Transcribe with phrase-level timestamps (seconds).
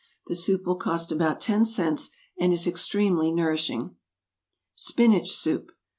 [0.25, 2.09] The soup will cost about ten cents,
[2.39, 3.97] and is extremely nourishing.
[4.73, 5.71] =Spinach Soup.